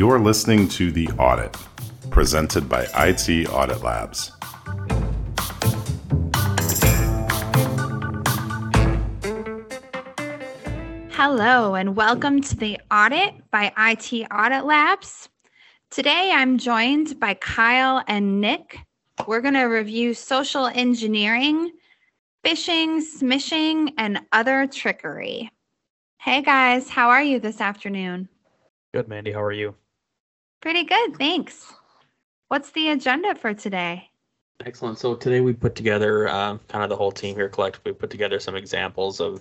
[0.00, 1.54] You're listening to The Audit,
[2.08, 4.32] presented by IT Audit Labs.
[11.10, 15.28] Hello, and welcome to The Audit by IT Audit Labs.
[15.90, 18.78] Today I'm joined by Kyle and Nick.
[19.26, 21.72] We're going to review social engineering,
[22.42, 25.50] phishing, smishing, and other trickery.
[26.16, 28.30] Hey guys, how are you this afternoon?
[28.94, 29.32] Good, Mandy.
[29.32, 29.74] How are you?
[30.60, 31.72] Pretty good, thanks.
[32.48, 34.10] What's the agenda for today?
[34.66, 34.98] Excellent.
[34.98, 38.38] So today we put together, uh, kind of the whole team here collectively put together
[38.38, 39.40] some examples of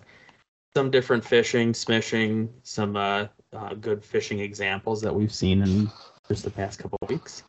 [0.74, 5.92] some different phishing, smishing, some uh, uh, good phishing examples that we've seen in
[6.30, 7.44] just the past couple of weeks.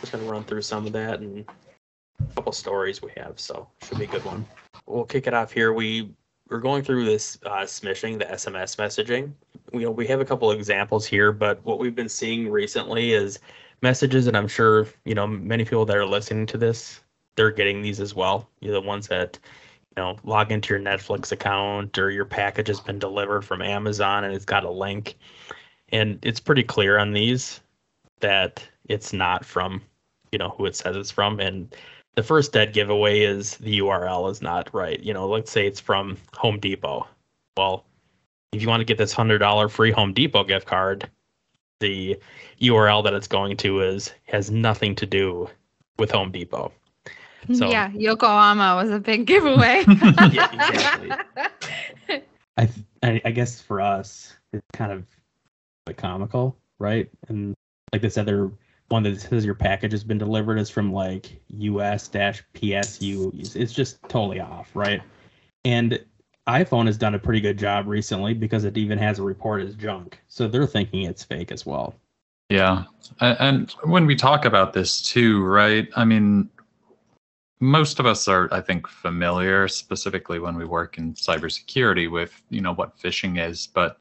[0.00, 1.44] Just gonna run through some of that and
[2.20, 4.46] a couple stories we have, so should be a good one.
[4.86, 5.72] We'll kick it off here.
[5.72, 6.14] We
[6.48, 9.32] we're going through this uh, smishing, the SMS messaging.
[9.72, 13.38] We we have a couple of examples here, but what we've been seeing recently is
[13.82, 17.00] messages, and I'm sure you know many people that are listening to this,
[17.36, 18.48] they're getting these as well.
[18.60, 19.38] You're the ones that
[19.96, 24.24] you know log into your Netflix account or your package has been delivered from Amazon
[24.24, 25.16] and it's got a link,
[25.90, 27.60] and it's pretty clear on these
[28.20, 29.82] that it's not from
[30.32, 31.40] you know who it says it's from.
[31.40, 31.74] And
[32.14, 35.00] the first dead giveaway is the url is not right.
[35.00, 37.06] You know let's say it's from home depot.
[37.56, 37.84] Well
[38.52, 41.08] if you want to get this hundred dollar free home depot gift card
[41.80, 42.18] the
[42.62, 45.48] url that it's going to is has nothing to do
[45.98, 46.72] with home depot
[47.54, 49.84] So, yeah, Yokohama was a big giveaway.
[50.32, 51.12] yeah, exactly.
[52.58, 55.06] I, th- I I guess for us it's kind of
[55.86, 57.08] like comical, right?
[57.28, 57.54] And
[57.92, 58.50] like this other
[58.88, 63.56] one that says your package has been delivered is from like US dash PSU.
[63.56, 65.00] It's just totally off, right?
[65.64, 66.04] And
[66.48, 69.74] iPhone has done a pretty good job recently because it even has a report as
[69.74, 70.18] junk.
[70.28, 71.94] So they're thinking it's fake as well.
[72.48, 72.84] Yeah.
[73.20, 75.86] And when we talk about this too, right?
[75.94, 76.48] I mean,
[77.60, 82.60] most of us are, I think, familiar, specifically when we work in cybersecurity, with you
[82.60, 83.66] know what phishing is.
[83.66, 83.98] But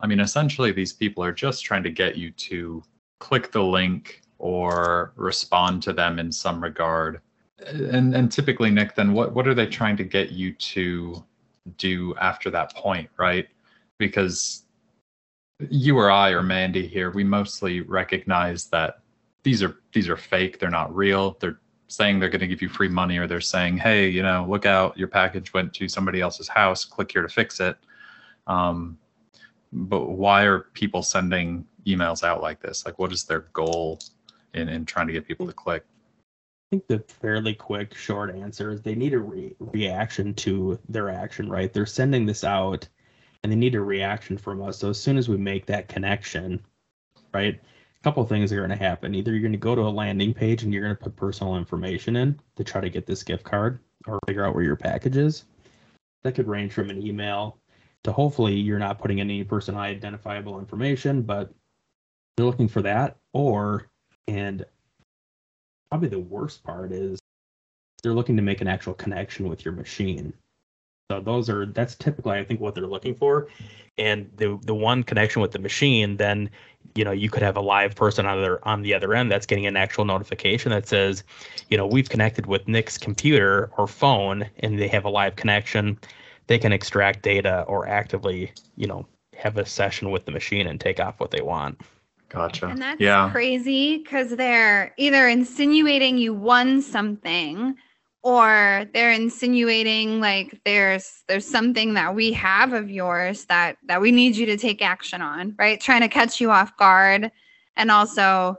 [0.00, 2.82] I mean, essentially, these people are just trying to get you to
[3.18, 7.20] click the link or respond to them in some regard.
[7.66, 11.24] And and typically, Nick, then what what are they trying to get you to
[11.76, 13.48] do after that point, right?
[13.98, 14.64] Because
[15.68, 19.00] you or I or Mandy here, we mostly recognize that
[19.42, 20.58] these are these are fake.
[20.58, 21.36] They're not real.
[21.40, 24.46] They're saying they're going to give you free money, or they're saying, hey, you know,
[24.48, 26.84] look out, your package went to somebody else's house.
[26.84, 27.76] Click here to fix it.
[28.46, 28.98] Um,
[29.72, 32.84] but why are people sending emails out like this?
[32.86, 33.98] Like, what is their goal
[34.54, 35.84] in in trying to get people to click?
[36.70, 41.10] I think the fairly quick, short answer is they need a re- reaction to their
[41.10, 41.72] action, right?
[41.72, 42.86] They're sending this out
[43.42, 44.78] and they need a reaction from us.
[44.78, 46.60] So as soon as we make that connection,
[47.34, 49.16] right, a couple things are going to happen.
[49.16, 51.56] Either you're going to go to a landing page and you're going to put personal
[51.56, 55.16] information in to try to get this gift card or figure out where your package
[55.16, 55.46] is.
[56.22, 57.58] That could range from an email
[58.04, 61.52] to hopefully you're not putting any personal identifiable information, but
[62.36, 63.16] they're looking for that.
[63.32, 63.90] Or,
[64.28, 64.64] and
[65.90, 67.18] probably the worst part is
[68.02, 70.32] they're looking to make an actual connection with your machine.
[71.10, 73.48] So those are that's typically I think what they're looking for.
[73.98, 76.48] And the the one connection with the machine, then
[76.94, 79.30] you know you could have a live person on the other on the other end
[79.30, 81.24] that's getting an actual notification that says,
[81.68, 85.98] you know, we've connected with Nick's computer or phone, and they have a live connection.
[86.46, 90.80] They can extract data or actively, you know, have a session with the machine and
[90.80, 91.80] take off what they want.
[92.30, 92.66] Gotcha.
[92.66, 93.30] and that's yeah.
[93.30, 97.74] crazy because they're either insinuating you won something
[98.22, 104.12] or they're insinuating like there's there's something that we have of yours that that we
[104.12, 107.30] need you to take action on right trying to catch you off guard
[107.76, 108.56] and also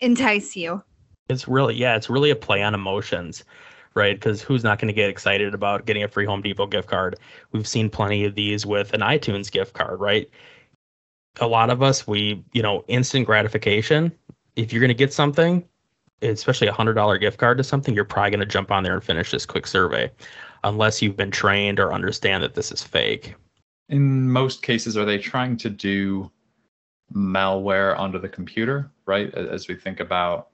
[0.00, 0.82] entice you
[1.28, 3.44] It's really yeah, it's really a play on emotions,
[3.94, 4.16] right?
[4.16, 7.16] Because who's not going to get excited about getting a free Home Depot gift card?
[7.52, 10.28] We've seen plenty of these with an iTunes gift card, right?
[11.40, 14.12] A lot of us, we you know, instant gratification.
[14.56, 15.64] If you're going to get something,
[16.20, 18.94] especially a hundred dollar gift card to something, you're probably going to jump on there
[18.94, 20.10] and finish this quick survey,
[20.62, 23.34] unless you've been trained or understand that this is fake.
[23.88, 26.30] in most cases are they trying to do
[27.14, 30.48] malware onto the computer right as we think about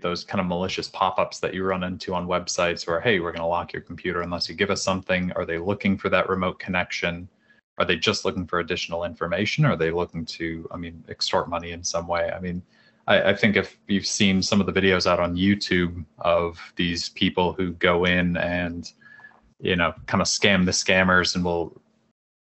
[0.00, 3.40] those kind of malicious pop-ups that you run into on websites where hey we're going
[3.42, 6.58] to lock your computer unless you give us something are they looking for that remote
[6.58, 7.28] connection
[7.82, 11.48] are they just looking for additional information or are they looking to i mean extort
[11.48, 12.62] money in some way i mean
[13.06, 17.08] I, I think if you've seen some of the videos out on youtube of these
[17.10, 18.90] people who go in and
[19.60, 21.82] you know kind of scam the scammers and will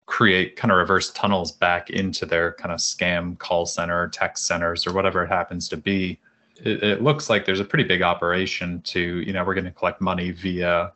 [0.05, 4.85] create kind of reverse tunnels back into their kind of scam call center, text centers,
[4.85, 6.19] or whatever it happens to be.
[6.63, 9.71] It, it looks like there's a pretty big operation to, you know, we're going to
[9.71, 10.93] collect money via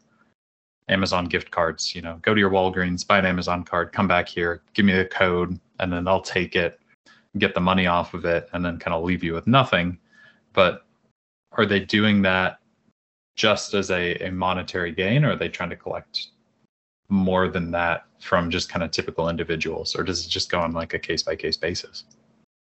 [0.90, 1.96] Amazon gift cards.
[1.96, 4.94] You know, go to your Walgreens, buy an Amazon card, come back here, give me
[4.94, 6.80] the code, and then I'll take it,
[7.38, 9.98] get the money off of it, and then kind of leave you with nothing.
[10.54, 10.86] But
[11.54, 12.60] are they doing that
[13.36, 16.28] just as a, a monetary gain, or are they trying to collect
[17.10, 20.74] more than that from just kind of typical individuals, or does it just go on
[20.74, 22.04] like a case by case basis?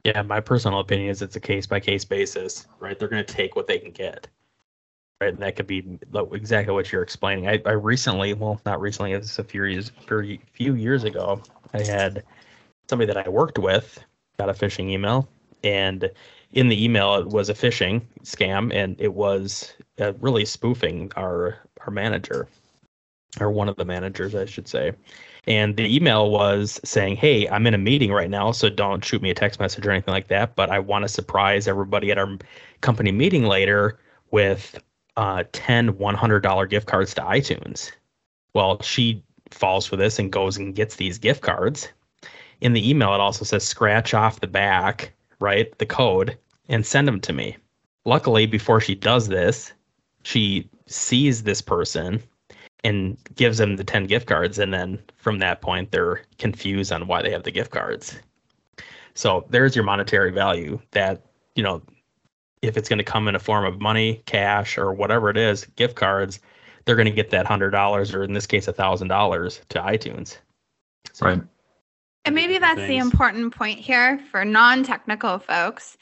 [0.06, 2.98] Yeah, my personal opinion is it's a case by case basis, right?
[2.98, 4.28] They're going to take what they can get,
[5.22, 5.34] right?
[5.34, 6.00] And that could be
[6.32, 7.48] exactly what you're explaining.
[7.48, 9.92] I, I recently, well, not recently, it's a few years,
[10.54, 11.42] few years ago,
[11.74, 12.24] I had
[12.90, 14.04] somebody that I worked with
[14.38, 15.28] got a phishing email,
[15.64, 16.10] and
[16.54, 21.60] in the email it was a phishing scam, and it was uh, really spoofing our
[21.82, 22.48] our manager
[23.40, 24.94] or one of the managers, I should say.
[25.48, 29.22] And the email was saying, Hey, I'm in a meeting right now, so don't shoot
[29.22, 30.56] me a text message or anything like that.
[30.56, 32.38] But I want to surprise everybody at our
[32.82, 34.00] company meeting later
[34.32, 34.82] with
[35.18, 37.92] uh, 10 $100 gift cards to iTunes.
[38.54, 41.90] Well, she falls for this and goes and gets these gift cards.
[42.62, 45.76] In the email, it also says scratch off the back, right?
[45.78, 47.58] The code and send them to me.
[48.06, 49.72] Luckily, before she does this,
[50.24, 52.22] she sees this person
[52.84, 57.08] and gives them the 10 gift cards and then from that point they're confused on
[57.08, 58.18] why they have the gift cards
[59.14, 61.22] so there's your monetary value that
[61.56, 61.82] you know
[62.62, 65.66] if it's going to come in a form of money cash or whatever it is
[65.76, 66.40] gift cards
[66.86, 69.80] they're going to get that hundred dollars or in this case a thousand dollars to
[69.80, 70.38] itunes
[71.14, 71.42] so, right
[72.26, 72.90] and maybe that's things.
[72.90, 75.98] the important point here for non-technical folks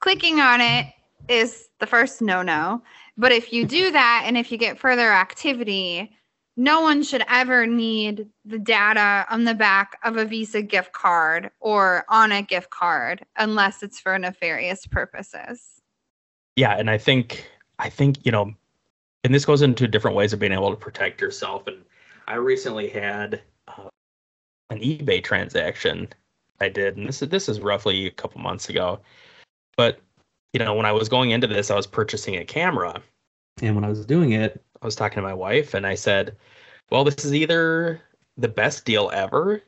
[0.00, 0.86] clicking on it
[1.28, 2.82] is the first no-no
[3.16, 6.10] but if you do that and if you get further activity
[6.56, 11.50] no one should ever need the data on the back of a Visa gift card
[11.60, 15.71] or on a gift card unless it's for nefarious purposes.
[16.56, 18.52] Yeah, and I think I think, you know,
[19.24, 21.78] and this goes into different ways of being able to protect yourself and
[22.28, 23.88] I recently had uh,
[24.70, 26.08] an eBay transaction
[26.60, 29.00] I did and this is this is roughly a couple months ago.
[29.76, 30.00] But
[30.52, 33.00] you know, when I was going into this, I was purchasing a camera.
[33.62, 36.36] And when I was doing it, I was talking to my wife and I said,
[36.90, 38.02] well, this is either
[38.36, 39.62] the best deal ever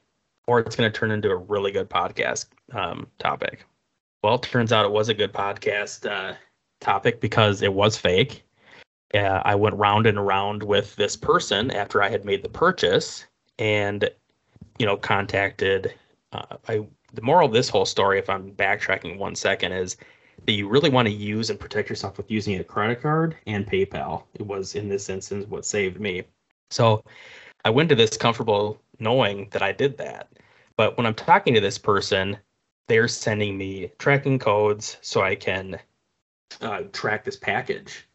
[0.47, 3.65] or it's going to turn into a really good podcast um, topic.
[4.23, 6.35] Well, it turns out it was a good podcast uh,
[6.85, 8.45] topic because it was fake.
[9.13, 13.27] Uh, I went round and around with this person after I had made the purchase
[13.59, 14.09] and,
[14.79, 15.95] you know, contacted.
[16.33, 19.97] Uh, I the moral of this whole story, if I'm backtracking one second, is
[20.47, 23.67] that you really want to use and protect yourself with using a credit card and
[23.67, 24.25] PayPal.
[24.35, 26.25] It was in this instance what saved me.
[26.71, 27.05] So
[27.65, 30.29] I went to this comfortable knowing that I did that.
[30.77, 32.37] But when I'm talking to this person,
[32.89, 35.79] they're sending me tracking codes so I can
[36.61, 38.07] uh, track this package.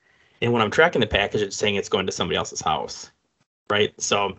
[0.41, 3.12] And when I'm tracking the package, it's saying it's going to somebody else's house,
[3.69, 3.94] right?
[4.01, 4.38] So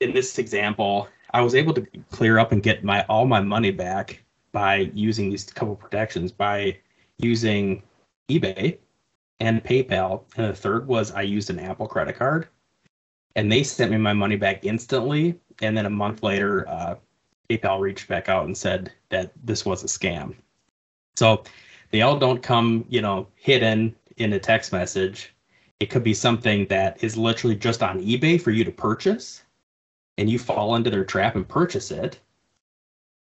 [0.00, 3.70] in this example, I was able to clear up and get my all my money
[3.70, 4.22] back
[4.52, 6.76] by using these couple protections by
[7.18, 7.82] using
[8.28, 8.78] eBay
[9.38, 10.22] and PayPal.
[10.36, 12.48] And the third was I used an Apple credit card,
[13.36, 15.38] and they sent me my money back instantly.
[15.62, 16.96] And then a month later, uh,
[17.48, 20.34] PayPal reached back out and said that this was a scam.
[21.16, 21.44] So
[21.90, 25.34] they all don't come, you know, hidden in a text message.
[25.80, 29.42] It could be something that is literally just on eBay for you to purchase,
[30.18, 32.20] and you fall into their trap and purchase it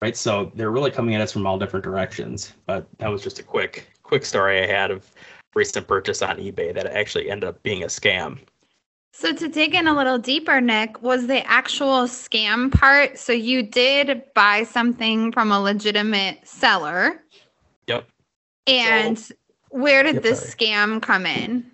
[0.01, 0.17] right?
[0.17, 2.53] So they're really coming at us from all different directions.
[2.67, 5.11] But that was just a quick quick story I had of
[5.55, 8.39] recent purchase on eBay that actually ended up being a scam.
[9.13, 13.19] So to dig in a little deeper, Nick, was the actual scam part?
[13.19, 17.23] So you did buy something from a legitimate seller.
[17.89, 18.07] Yep.
[18.69, 19.35] And so,
[19.71, 20.53] where did yep, this sorry.
[20.53, 21.65] scam come in?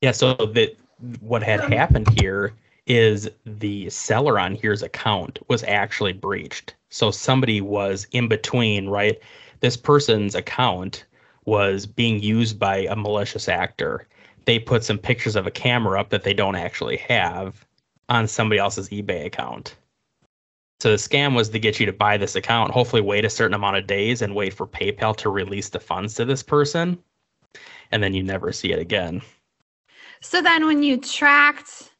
[0.00, 0.76] Yeah, so that
[1.20, 2.54] what had um, happened here
[2.86, 6.74] is the seller on here's account was actually breached.
[6.88, 9.20] So somebody was in between, right?
[9.60, 11.04] This person's account
[11.44, 14.06] was being used by a malicious actor.
[14.46, 17.66] They put some pictures of a camera up that they don't actually have
[18.08, 19.76] on somebody else's eBay account.
[20.80, 23.54] So the scam was to get you to buy this account, hopefully wait a certain
[23.54, 26.98] amount of days and wait for PayPal to release the funds to this person.
[27.90, 29.20] And then you never see it again.
[30.20, 31.90] So then when you tracked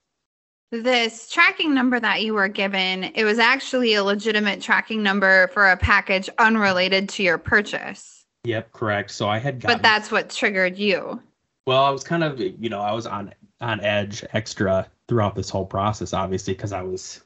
[0.70, 5.70] this tracking number that you were given, it was actually a legitimate tracking number for
[5.70, 8.26] a package unrelated to your purchase.
[8.44, 9.10] Yep, correct.
[9.10, 11.20] So I had gotten, But that's what triggered you.
[11.66, 15.50] Well, I was kind of, you know, I was on on edge extra throughout this
[15.50, 17.24] whole process obviously because I was,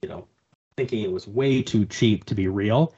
[0.00, 0.28] you know,
[0.76, 2.94] thinking it was way too cheap to be real.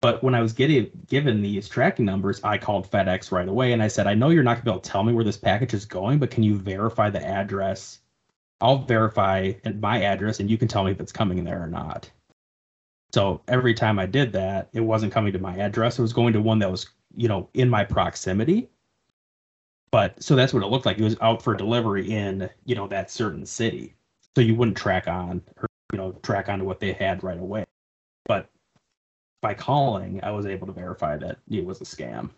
[0.00, 3.82] But when I was getting given these tracking numbers, I called FedEx right away and
[3.82, 5.74] I said, I know you're not gonna be able to tell me where this package
[5.74, 8.00] is going, but can you verify the address?
[8.62, 12.10] I'll verify my address and you can tell me if it's coming there or not.
[13.12, 15.98] So every time I did that, it wasn't coming to my address.
[15.98, 18.70] It was going to one that was, you know, in my proximity.
[19.90, 20.98] But so that's what it looked like.
[20.98, 23.94] It was out for delivery in, you know, that certain city.
[24.36, 25.42] So you wouldn't track on
[25.92, 27.64] you know, track onto what they had right away.
[28.26, 28.48] But
[29.42, 32.30] by calling, I was able to verify that it was a scam.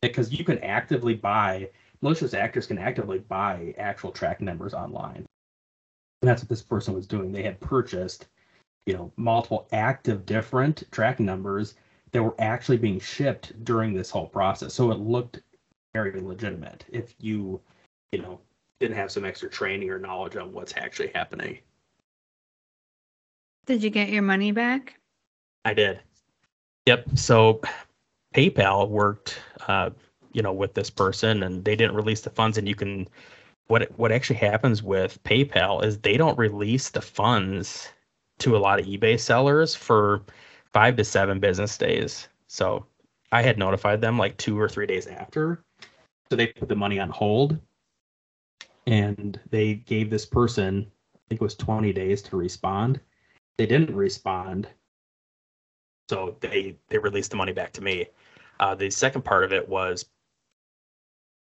[0.00, 1.68] Because you can actively buy,
[2.00, 5.26] malicious actors can actively buy actual track numbers online.
[6.22, 7.32] And that's what this person was doing.
[7.32, 8.28] They had purchased
[8.86, 11.74] you know multiple active different track numbers
[12.12, 15.40] that were actually being shipped during this whole process so it looked
[15.94, 17.60] very legitimate if you
[18.12, 18.40] you know
[18.80, 21.58] didn't have some extra training or knowledge on what's actually happening
[23.66, 24.98] Did you get your money back?
[25.64, 26.00] I did.
[26.86, 27.06] Yep.
[27.14, 27.60] So
[28.34, 29.38] PayPal worked,
[29.68, 29.90] uh,
[30.32, 32.58] you know, with this person, and they didn't release the funds.
[32.58, 33.06] And you can,
[33.66, 37.92] what what actually happens with PayPal is they don't release the funds
[38.38, 40.22] to a lot of eBay sellers for
[40.72, 42.28] five to seven business days.
[42.46, 42.86] So
[43.32, 45.62] I had notified them like two or three days after.
[46.30, 47.58] So they put the money on hold,
[48.86, 53.00] and they gave this person, I think it was 20 days to respond.
[53.60, 54.68] They didn't respond
[56.08, 58.06] so they they released the money back to me.
[58.58, 60.06] Uh, the second part of it was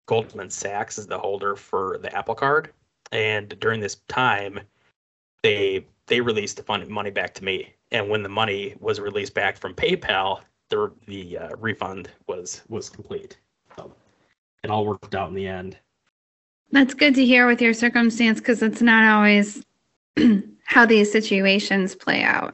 [0.07, 2.73] Goldman Sachs is the holder for the Apple Card,
[3.11, 4.59] and during this time,
[5.43, 7.75] they they released the fund, money back to me.
[7.91, 12.89] And when the money was released back from PayPal, the the uh, refund was was
[12.89, 13.37] complete.
[13.77, 13.93] So
[14.63, 15.77] it all worked out in the end.
[16.71, 19.63] That's good to hear with your circumstance because it's not always
[20.67, 22.53] how these situations play out.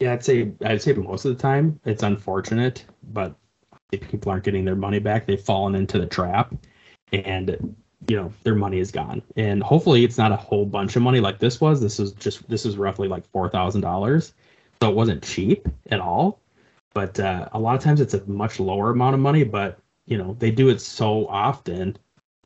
[0.00, 3.34] Yeah, I'd say I'd say most of the time it's unfortunate, but
[3.90, 6.54] if people aren't getting their money back, they've fallen into the trap,
[7.12, 7.74] and
[8.08, 9.22] you know their money is gone.
[9.36, 11.80] And hopefully, it's not a whole bunch of money like this was.
[11.80, 14.34] This is just this is roughly like four thousand dollars,
[14.82, 16.40] so it wasn't cheap at all.
[16.92, 20.18] But uh, a lot of times it's a much lower amount of money, but you
[20.18, 21.96] know they do it so often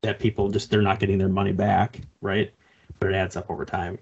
[0.03, 2.53] that people just they're not getting their money back, right?
[2.99, 3.99] But it adds up over time.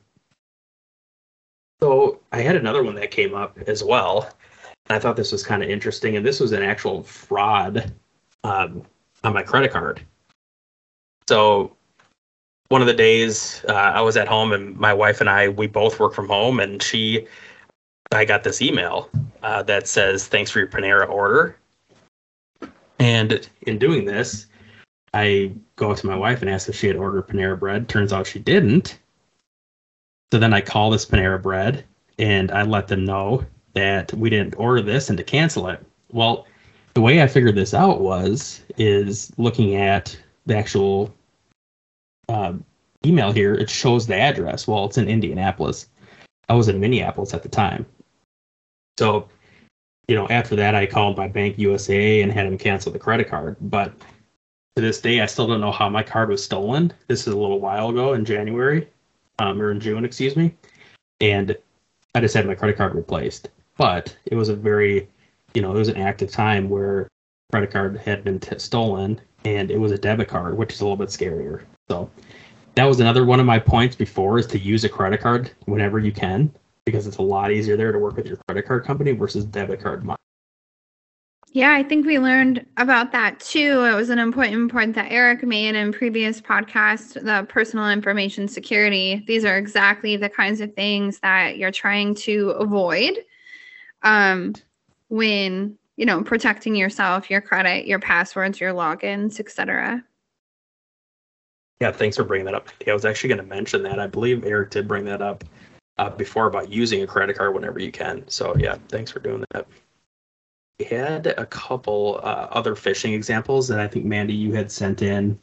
[1.81, 4.31] So I had another one that came up as well.
[4.89, 6.17] I thought this was kind of interesting.
[6.17, 7.93] And this was an actual fraud
[8.45, 8.83] um,
[9.23, 10.01] on my credit card.
[11.29, 11.77] So
[12.69, 15.67] one of the days uh, I was at home and my wife and I, we
[15.67, 16.61] both work from home.
[16.61, 17.27] And she,
[18.13, 19.11] I got this email
[19.43, 21.57] uh, that says, thanks for your Panera order.
[22.99, 24.47] And in doing this,
[25.15, 27.89] I go to my wife and ask if she had ordered Panera bread.
[27.89, 28.99] Turns out she didn't.
[30.33, 31.85] So then I call this Panera Bread
[32.19, 35.81] and I let them know that we didn't order this and to cancel it.
[36.11, 36.47] Well,
[36.95, 41.15] the way I figured this out was is looking at the actual
[42.29, 42.55] uh,
[43.07, 43.55] email here.
[43.55, 44.67] It shows the address.
[44.67, 45.89] Well, it's in Indianapolis.
[46.49, 47.87] I was in Minneapolis at the time.
[48.99, 49.29] So,
[50.09, 53.29] you know, after that, I called my bank USA and had them cancel the credit
[53.29, 53.57] card.
[53.61, 53.93] But
[54.77, 56.93] to this day, I still don't know how my card was stolen.
[57.07, 58.89] This is a little while ago in January
[59.39, 60.55] um, or in June, excuse me,
[61.21, 61.57] and
[62.15, 63.51] I just had my credit card replaced.
[63.77, 65.09] But it was a very,
[65.55, 67.09] you know, it was an active time where
[67.53, 70.85] credit card had been t- stolen, and it was a debit card, which is a
[70.85, 71.63] little bit scarier.
[71.89, 72.11] So
[72.75, 76.01] that was another one of my points before is to use a credit card whenever
[76.01, 76.53] you can
[76.85, 79.81] because it's a lot easier there to work with your credit card company versus debit
[79.81, 80.19] card money.
[81.55, 83.85] Yeah, I think we learned about that too.
[83.85, 89.23] It was an important point that Eric made in previous podcast, the personal information security.
[89.29, 93.21] These are exactly the kinds of things that you're trying to avoid
[94.03, 94.55] um,
[95.11, 100.03] when, you know, protecting yourself, your credit, your passwords, your logins, etc.
[101.81, 102.69] Yeah, thanks for bringing that up.
[102.85, 104.01] I was actually going to mention that.
[104.01, 105.45] I believe Eric did bring that up
[105.99, 108.25] uh, before about using a credit card whenever you can.
[108.27, 109.69] So yeah, thanks for doing that
[110.79, 115.03] we had a couple uh, other phishing examples that I think Mandy you had sent
[115.03, 115.39] in,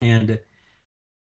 [0.00, 0.42] and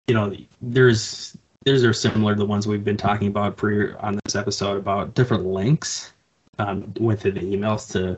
[0.07, 4.19] you know there's these are similar to the ones we've been talking about pre on
[4.25, 6.13] this episode about different links
[6.59, 8.17] um, within the emails to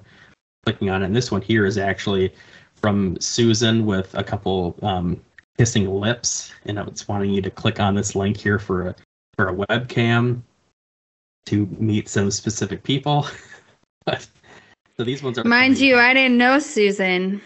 [0.66, 1.06] clicking on it.
[1.06, 2.34] And this one here is actually
[2.76, 5.22] from Susan with a couple um,
[5.58, 8.96] kissing lips, and it's wanting you to click on this link here for a
[9.36, 10.42] for a webcam
[11.46, 13.28] to meet some specific people.
[14.06, 14.28] but
[14.98, 15.44] so these ones are.
[15.44, 17.42] Mind you, I didn't know Susan.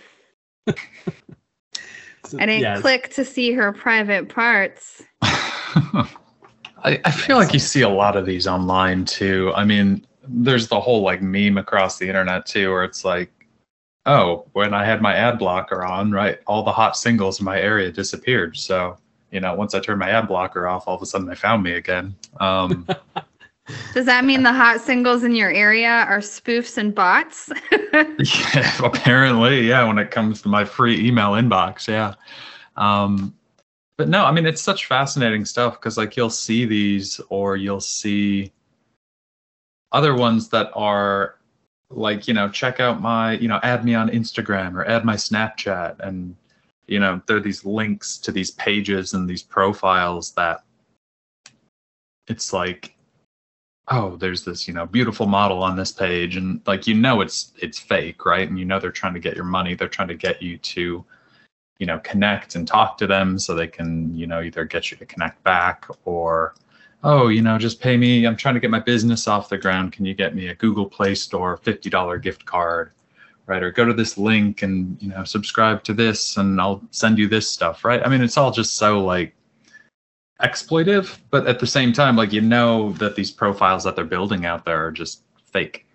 [0.68, 0.74] so,
[2.40, 5.04] I didn't click to see her private parts.
[5.22, 9.52] I, I feel like you see a lot of these online too.
[9.56, 13.32] I mean, there's the whole like meme across the internet too, where it's like,
[14.06, 17.60] oh, when I had my ad blocker on, right, all the hot singles in my
[17.60, 18.58] area disappeared.
[18.58, 18.98] So,
[19.32, 21.64] you know, once I turned my ad blocker off, all of a sudden they found
[21.64, 22.16] me again.
[22.40, 22.88] Um,
[23.94, 27.50] Does that mean the hot singles in your area are spoofs and bots?
[28.54, 29.84] yeah, apparently, yeah.
[29.86, 32.16] When it comes to my free email inbox, yeah.
[32.76, 33.36] Um,
[33.98, 37.82] but no, I mean it's such fascinating stuff because like you'll see these, or you'll
[37.82, 38.52] see
[39.92, 41.36] other ones that are
[41.90, 45.16] like you know check out my you know add me on Instagram or add my
[45.16, 46.36] Snapchat, and
[46.88, 50.64] you know there are these links to these pages and these profiles that
[52.28, 52.96] it's like
[53.90, 56.36] oh there's this you know beautiful model on this page.
[56.36, 58.48] And like you know it's it's fake right?
[58.48, 59.76] And you know they're trying to get your money.
[59.76, 61.06] They're trying to get you to
[61.80, 64.98] you know connect and talk to them so they can you know either get you
[64.98, 66.56] to connect back or
[67.04, 68.26] oh you know just pay me.
[68.26, 69.94] I'm trying to get my business off the ground.
[69.94, 72.92] Can you get me a google play store $50 gift card
[73.48, 73.64] right?
[73.64, 77.28] Or go to this link and you know subscribe to this and i'll send you
[77.28, 78.02] this stuff right?
[78.06, 79.34] I mean it's all just so like
[80.42, 84.46] exploitive, but at the same time, like you know that these profiles that they're building
[84.46, 85.86] out there are just fake.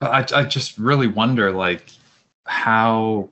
[0.00, 1.86] But I, I just really wonder like
[2.46, 3.30] how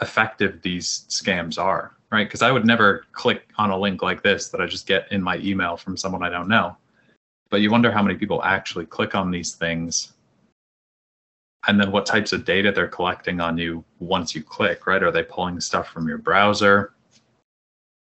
[0.00, 2.26] effective these scams are, right?
[2.26, 5.22] Because I would never click on a link like this that I just get in
[5.22, 6.76] my email from someone I don't know.
[7.50, 10.14] But you wonder how many people actually click on these things
[11.66, 15.02] and then what types of data they're collecting on you once you click, right?
[15.02, 16.92] Are they pulling stuff from your browser?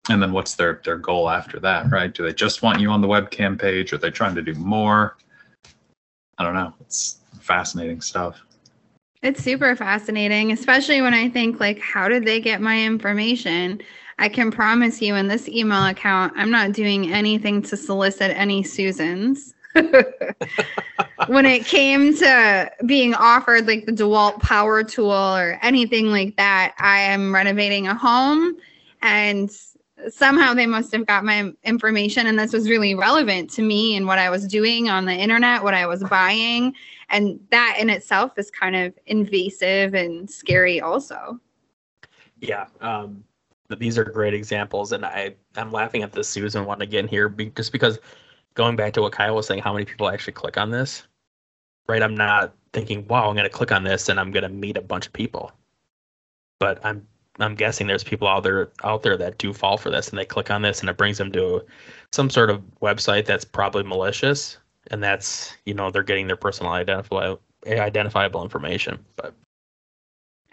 [0.09, 2.13] And then what's their their goal after that right?
[2.13, 3.93] Do they just want you on the webcam page?
[3.93, 5.17] Are they trying to do more?
[6.37, 6.73] I don't know.
[6.81, 8.39] It's fascinating stuff.
[9.23, 13.81] It's super fascinating, especially when I think like how did they get my information?
[14.19, 18.63] I can promise you in this email account, I'm not doing anything to solicit any
[18.63, 19.53] Susans.
[21.27, 26.73] when it came to being offered like the DeWalt power tool or anything like that,
[26.79, 28.55] I am renovating a home
[29.01, 29.51] and
[30.13, 34.05] somehow they must have got my information and this was really relevant to me and
[34.05, 36.73] what I was doing on the internet, what I was buying.
[37.09, 41.39] And that in itself is kind of invasive and scary also.
[42.39, 42.67] Yeah.
[42.81, 43.23] Um,
[43.77, 44.91] these are great examples.
[44.91, 47.99] And I, I'm laughing at the Susan one again here be- just because
[48.53, 51.03] going back to what Kyle was saying, how many people actually click on this,
[51.87, 52.01] right?
[52.01, 54.77] I'm not thinking, wow, I'm going to click on this and I'm going to meet
[54.77, 55.51] a bunch of people.
[56.59, 57.07] But I'm
[57.39, 60.25] I'm guessing there's people out there out there that do fall for this and they
[60.25, 61.63] click on this and it brings them to
[62.11, 64.57] some sort of website that's probably malicious
[64.91, 69.03] and that's you know they're getting their personal identifiable identifiable information.
[69.15, 69.33] But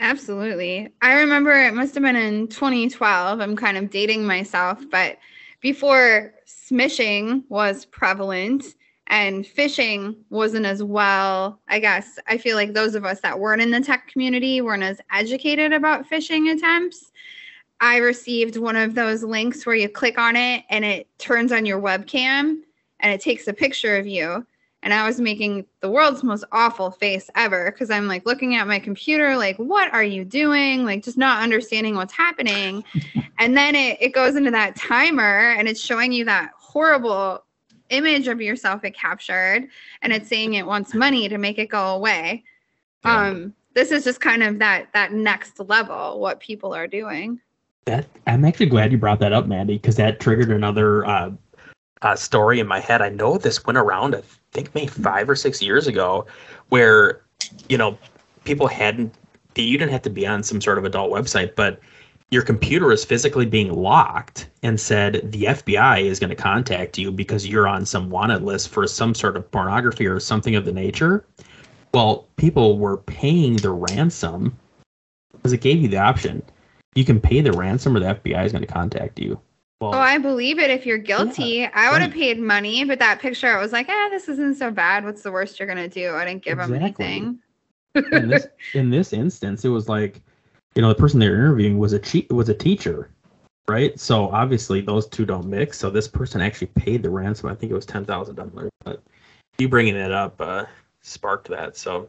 [0.01, 0.93] Absolutely.
[1.03, 3.41] I remember it must have been in 2012.
[3.41, 5.19] I'm kind of dating myself, but
[5.61, 8.75] before smishing was prevalent
[9.09, 12.19] and phishing wasn't as well, I guess.
[12.27, 15.73] I feel like those of us that weren't in the tech community weren't as educated
[15.73, 17.13] about phishing attempts.
[17.81, 21.67] I received one of those links where you click on it and it turns on
[21.67, 22.61] your webcam
[23.01, 24.47] and it takes a picture of you
[24.85, 28.69] and I was making the world's most awful face ever because I'm like looking at
[28.69, 30.85] my computer, like, what are you doing?
[30.85, 32.85] Like, just not understanding what's happening.
[33.39, 37.44] and then it, it goes into that timer and it's showing you that horrible
[37.95, 39.69] image of yourself it captured
[40.03, 42.45] and it's saying it wants money to make it go away.
[43.05, 43.29] Yeah.
[43.29, 47.41] Um, this is just kind of that that next level what people are doing.
[47.87, 51.31] That I'm actually glad you brought that up, Mandy, because that triggered another uh,
[52.03, 53.03] uh, story in my head.
[53.03, 56.27] I know this went around, I think maybe five or six years ago,
[56.69, 57.23] where,
[57.69, 57.99] you know,
[58.45, 59.15] people hadn't,
[59.57, 61.81] you didn't have to be on some sort of adult website, but
[62.31, 67.13] your computer is physically being locked and said the FBI is going to contact you
[67.13, 70.73] because you're on some wanted list for some sort of pornography or something of the
[70.73, 71.25] nature.
[71.93, 74.59] Well, people were paying the ransom
[75.33, 76.43] because it gave you the option.
[76.95, 79.39] You can pay the ransom or the FBI is going to contact you.
[79.81, 81.67] Well, Oh, I believe it if you're guilty.
[81.67, 82.19] I would have right.
[82.19, 85.05] paid money, but that picture, I was like, ah, this isn't so bad.
[85.05, 86.15] What's the worst you're gonna do?
[86.15, 87.05] I didn't give them Exactly.
[87.05, 87.39] anything.
[88.13, 90.21] in this in this instance, it was like,
[90.75, 93.11] you know, the person they're interviewing was a che- was a teacher,
[93.69, 93.99] right?
[93.99, 95.79] So obviously those two don't mix.
[95.79, 97.49] So this person actually paid the ransom.
[97.49, 98.71] I think it was ten thousand dollars.
[98.85, 99.03] But
[99.59, 100.65] you bringing it up uh,
[101.03, 101.77] sparked that.
[101.77, 102.09] So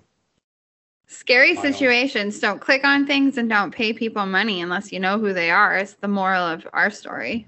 [1.08, 1.62] Scary Wow.
[1.62, 2.39] situations.
[2.39, 5.78] Don't click on things and don't pay people money unless you know who they are.
[5.78, 7.47] It's the moral of our story.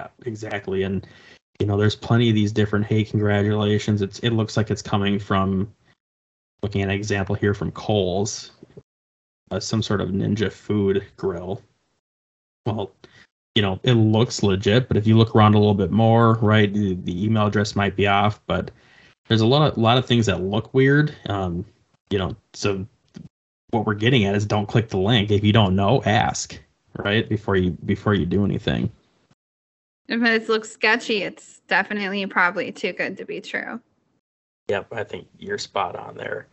[0.00, 1.06] yeah, exactly, and
[1.60, 2.86] you know, there's plenty of these different.
[2.86, 4.00] Hey, congratulations!
[4.00, 5.70] It's it looks like it's coming from.
[6.62, 8.52] Looking at an example here from Kohl's,
[9.54, 11.62] uh, some sort of Ninja Foodi grill.
[12.66, 12.92] Well,
[13.54, 16.72] you know, it looks legit, but if you look around a little bit more, right,
[16.72, 18.70] the, the email address might be off, but
[19.28, 21.14] there's a lot of a lot of things that look weird.
[21.28, 21.64] Um,
[22.10, 22.84] you know, so
[23.70, 26.58] what we're getting at is don't click the link if you don't know, ask,
[26.96, 28.90] right, before you before you do anything.
[30.08, 33.80] If it looks sketchy, it's definitely probably too good to be true.
[34.68, 36.48] Yep, I think you're spot on there.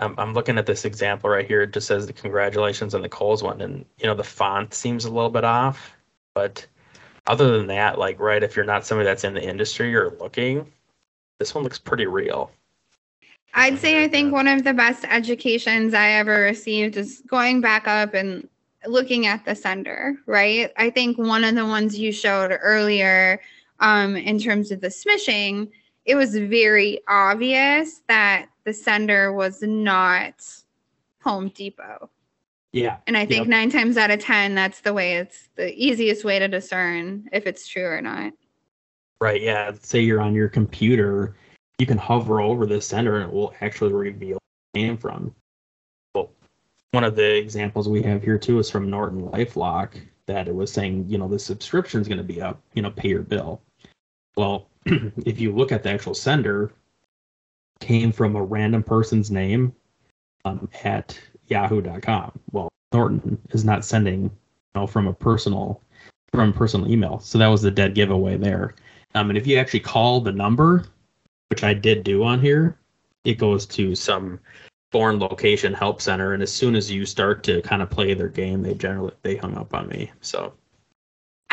[0.00, 1.62] Um, I'm looking at this example right here.
[1.62, 5.04] It just says the congratulations on the Kohl's one, and you know the font seems
[5.04, 5.94] a little bit off,
[6.34, 6.66] but
[7.26, 10.66] other than that, like right, if you're not somebody that's in the industry or looking,
[11.38, 12.50] this one looks pretty real.
[13.52, 17.86] I'd say I think one of the best educations I ever received is going back
[17.86, 18.48] up and
[18.86, 20.72] looking at the sender, right?
[20.76, 23.40] I think one of the ones you showed earlier
[23.80, 25.68] um, in terms of the smishing,
[26.04, 30.34] it was very obvious that the sender was not
[31.22, 32.10] Home Depot.
[32.72, 32.98] Yeah.
[33.06, 33.48] And I think Yep.
[33.48, 37.46] nine times out of 10, that's the way it's the easiest way to discern if
[37.46, 38.32] it's true or not.
[39.20, 39.40] Right?
[39.42, 39.72] Yeah.
[39.82, 41.34] Say you're on your computer,
[41.78, 44.38] you can hover over the sender and it will actually reveal
[44.72, 45.34] where it came from.
[46.14, 46.30] Well,
[46.92, 50.72] one of the examples we have here too is from Norton LifeLock that it was
[50.72, 53.60] saying, you know, the subscription is going to be up, you know, pay your bill.
[54.36, 56.72] Well, if you look at the actual sender,
[57.80, 59.74] came from a random person's name
[60.44, 62.38] um, at yahoo.com.
[62.52, 64.30] Well, Norton is not sending, you
[64.74, 65.82] know, from a personal
[66.32, 67.18] from personal email.
[67.18, 68.74] So that was the dead giveaway there.
[69.14, 70.84] Um, and if you actually call the number,
[71.48, 72.78] which I did do on here,
[73.24, 74.38] it goes to some
[74.92, 76.32] foreign location help center.
[76.32, 79.36] And as soon as you start to kind of play their game, they generally they
[79.36, 80.10] hung up on me.
[80.20, 80.52] So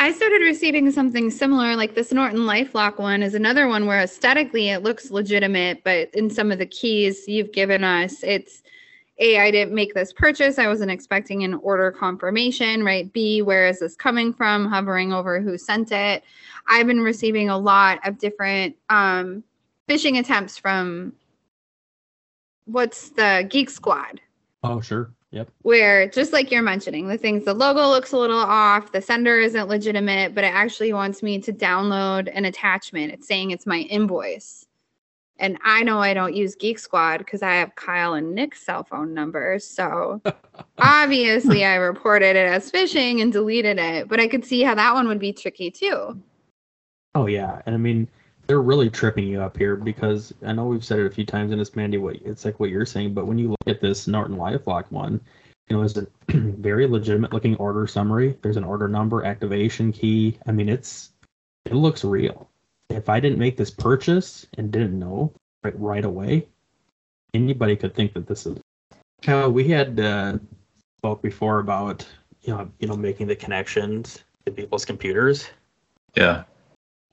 [0.00, 4.68] I started receiving something similar, like this Norton LifeLock one is another one where aesthetically
[4.68, 8.62] it looks legitimate, but in some of the keys you've given us, it's
[9.18, 10.56] A, I didn't make this purchase.
[10.58, 13.12] I wasn't expecting an order confirmation, right?
[13.12, 14.66] B, where is this coming from?
[14.66, 16.22] Hovering over who sent it.
[16.68, 19.42] I've been receiving a lot of different um,
[19.88, 21.12] phishing attempts from
[22.66, 24.20] what's the Geek Squad
[24.62, 25.48] oh sure, yep.
[25.62, 29.40] where just like you're mentioning the things the logo looks a little off the sender
[29.40, 33.12] isn't legitimate but it actually wants me to download an attachment.
[33.12, 34.66] It's saying it's my invoice.
[35.40, 38.82] And i know i don't use geek squad because i have kyle and nick's cell
[38.82, 40.20] phone numbers so
[40.78, 44.94] obviously i reported it as phishing and deleted it but i could see how that
[44.94, 46.20] one would be tricky too.
[47.14, 48.08] Oh yeah, and I mean
[48.48, 51.52] they're really tripping you up here because I know we've said it a few times
[51.52, 51.98] in this Mandy.
[51.98, 55.20] What it's like what you're saying, but when you look at this Norton LifeLock one,
[55.68, 58.36] you know, it's a very legitimate looking order summary.
[58.40, 60.38] There's an order number, activation key.
[60.46, 61.10] I mean, it's
[61.66, 62.48] it looks real.
[62.88, 65.30] If I didn't make this purchase and didn't know
[65.62, 66.48] right right away,
[67.34, 68.58] anybody could think that this is.
[69.26, 70.38] Uh, we had uh,
[70.96, 72.06] spoke before about
[72.42, 75.50] you know you know, making the connections to people's computers.
[76.16, 76.44] Yeah.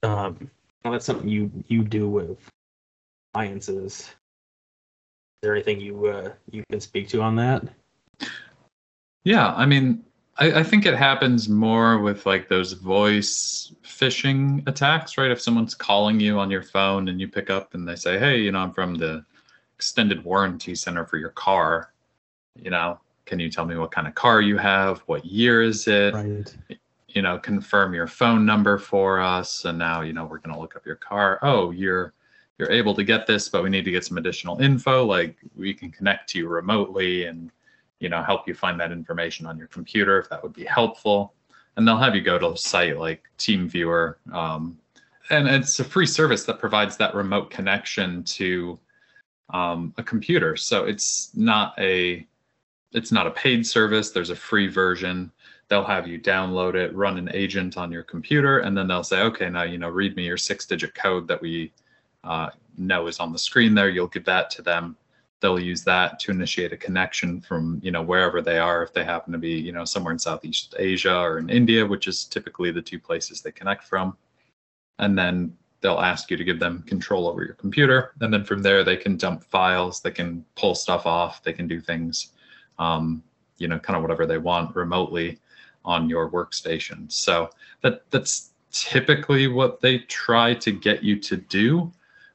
[0.01, 0.49] Um,
[0.85, 2.37] well, that's something you you do with
[3.33, 4.01] alliances.
[4.01, 4.15] is
[5.41, 7.63] there anything you uh, You can speak to on that.
[9.23, 10.05] Yeah, I mean,
[10.37, 15.31] I, I think it happens more with like those voice phishing attacks, right?
[15.31, 18.37] If someone's calling you on your phone and you pick up and they say, "Hey,
[18.37, 19.25] you know, I'm from the
[19.75, 21.93] extended warranty center for your car.
[22.61, 24.99] You know, can you tell me what kind of car you have?
[25.07, 26.13] What year is it?
[26.13, 26.55] Right.
[27.15, 29.65] You know, confirm your phone number for us.
[29.65, 31.39] And now, you know, we're gonna look up your car.
[31.41, 32.13] Oh, you're
[32.59, 35.03] you're able to get this, but we need to get some additional info.
[35.05, 37.51] Like we can connect to you remotely and
[37.99, 41.33] you know help you find that information on your computer if that would be helpful
[41.75, 44.77] and they'll have you go to a site like teamviewer um,
[45.29, 48.79] and it's a free service that provides that remote connection to
[49.53, 52.25] um, a computer so it's not a
[52.91, 55.31] it's not a paid service there's a free version
[55.67, 59.21] they'll have you download it run an agent on your computer and then they'll say
[59.21, 61.71] okay now you know read me your six digit code that we
[62.25, 63.89] uh, know is on the screen there.
[63.89, 64.97] You'll give that to them.
[65.39, 68.83] They'll use that to initiate a connection from you know wherever they are.
[68.83, 72.07] If they happen to be you know somewhere in southeast asia or in india which
[72.07, 74.17] is typically the two places they connect from
[74.97, 78.63] and then they'll ask you to give them control over your computer and then from
[78.63, 82.31] there they can dump files they can pull stuff off they can do things
[82.79, 83.21] um,
[83.57, 85.37] you know kind of whatever they want remotely
[85.85, 87.11] on your workstation.
[87.11, 87.49] So
[87.81, 91.91] that that's typically what they try to get you to do.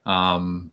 [0.06, 0.72] Um,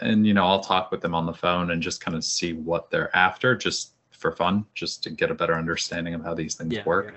[0.00, 2.52] and you know i'll talk with them on the phone and just kind of see
[2.52, 6.54] what they're after just for fun just to get a better understanding of how these
[6.54, 7.14] things work.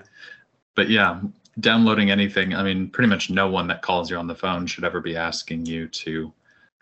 [0.75, 1.19] but yeah
[1.60, 4.83] downloading anything i mean pretty much no one that calls you on the phone should
[4.83, 6.31] ever be asking you to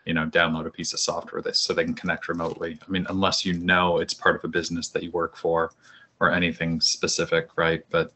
[0.06, 2.78] you know download a piece of software that so they can connect remotely.
[2.86, 5.72] I mean unless you know it's part of a business that you work for
[6.20, 8.12] or anything specific right but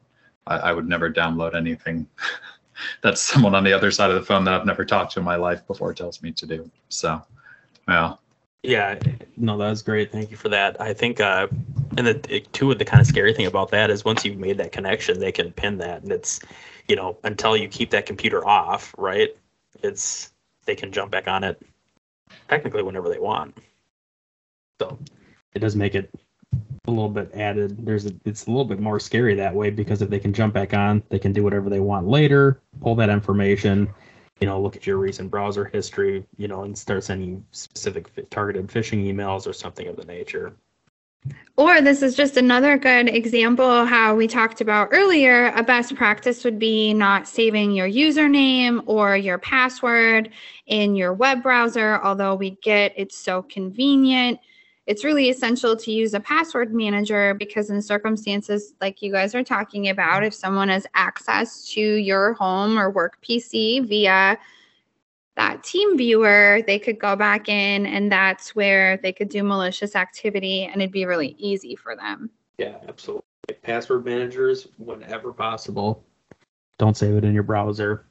[0.46, 2.06] I, I would never download anything
[3.02, 5.24] that someone on the other side of the phone that I've never talked to in
[5.24, 6.70] my life before tells me to do.
[6.88, 7.22] So,
[7.88, 8.14] yeah.
[8.62, 8.98] Yeah,
[9.38, 10.12] no, that was great.
[10.12, 10.78] Thank you for that.
[10.80, 11.48] I think, uh,
[11.96, 14.58] and the two of the kind of scary thing about that is once you've made
[14.58, 16.40] that connection, they can pin that, and it's,
[16.86, 19.30] you know, until you keep that computer off, right?
[19.82, 20.32] It's
[20.66, 21.62] they can jump back on it,
[22.48, 23.56] technically whenever they want.
[24.78, 24.98] So,
[25.54, 26.12] It does make it
[26.90, 27.85] a little bit added.
[27.85, 30.55] There's a, it's a little bit more scary that way because if they can jump
[30.55, 33.92] back on, they can do whatever they want later, pull that information,
[34.40, 38.66] you know, look at your recent browser history, you know, and start sending specific targeted
[38.68, 40.55] phishing emails or something of the nature.
[41.57, 45.53] Or this is just another good example how we talked about earlier.
[45.55, 50.31] A best practice would be not saving your username or your password
[50.66, 54.40] in your web browser, although we get it's so convenient.
[54.90, 59.44] It's really essential to use a password manager because, in circumstances like you guys are
[59.44, 64.37] talking about, if someone has access to your home or work PC via
[65.37, 69.94] that team viewer, they could go back in and that's where they could do malicious
[69.94, 72.29] activity and it'd be really easy for them.
[72.59, 73.22] Yeah, absolutely.
[73.62, 76.05] Password managers, whenever possible.
[76.79, 78.07] Don't save it in your browser.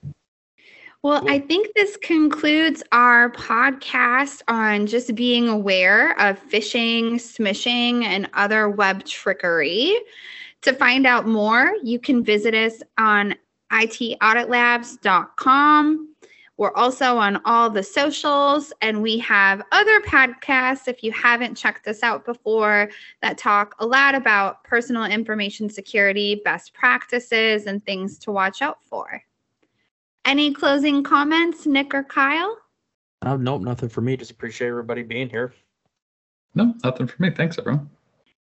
[1.02, 1.30] Well, Cool.
[1.30, 8.68] I think this concludes our podcast on just being aware of phishing, smishing, and other
[8.70, 9.98] web trickery.
[10.64, 13.34] To find out more, you can visit us on
[13.72, 16.16] itauditlabs.com.
[16.58, 21.88] We're also on all the socials, and we have other podcasts, if you haven't checked
[21.88, 22.90] us out before,
[23.22, 28.84] that talk a lot about personal information security, best practices, and things to watch out
[28.84, 29.24] for.
[30.30, 32.56] Any closing comments, Nick or Kyle?
[33.24, 34.16] uh, nope, nothing for me.
[34.16, 35.56] Just appreciate everybody being here.
[36.54, 37.32] No, nothing for me.
[37.32, 37.90] Thanks, everyone.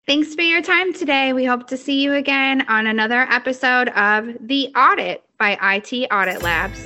[0.07, 1.31] Thanks for your time today.
[1.31, 6.41] We hope to see you again on another episode of The Audit by IT Audit
[6.41, 6.79] Labs.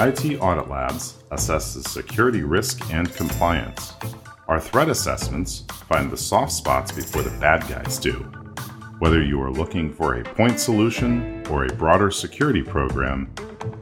[0.00, 3.92] IT Audit Labs assesses security risk and compliance.
[4.48, 8.28] Our threat assessments find the soft spots before the bad guys do.
[8.98, 13.30] Whether you are looking for a point solution or a broader security program,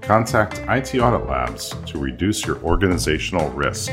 [0.00, 3.92] contact IT Audit Labs to reduce your organizational risk.